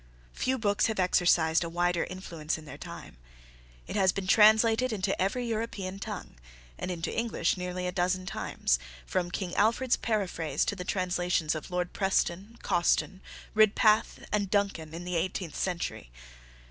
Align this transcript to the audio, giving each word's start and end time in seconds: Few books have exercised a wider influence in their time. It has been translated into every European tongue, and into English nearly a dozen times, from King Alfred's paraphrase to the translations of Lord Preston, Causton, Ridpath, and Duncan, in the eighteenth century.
Few 0.33 0.57
books 0.57 0.87
have 0.87 0.99
exercised 0.99 1.63
a 1.63 1.69
wider 1.69 2.03
influence 2.05 2.57
in 2.57 2.65
their 2.65 2.75
time. 2.75 3.17
It 3.85 3.95
has 3.95 4.11
been 4.11 4.25
translated 4.25 4.91
into 4.91 5.21
every 5.21 5.45
European 5.45 5.99
tongue, 5.99 6.39
and 6.79 6.89
into 6.89 7.15
English 7.15 7.55
nearly 7.55 7.85
a 7.85 7.91
dozen 7.91 8.25
times, 8.25 8.79
from 9.05 9.29
King 9.29 9.53
Alfred's 9.53 9.97
paraphrase 9.97 10.65
to 10.65 10.75
the 10.75 10.83
translations 10.83 11.53
of 11.53 11.69
Lord 11.69 11.93
Preston, 11.93 12.57
Causton, 12.63 13.21
Ridpath, 13.53 14.25
and 14.31 14.49
Duncan, 14.49 14.95
in 14.95 15.05
the 15.05 15.15
eighteenth 15.17 15.55
century. 15.55 16.09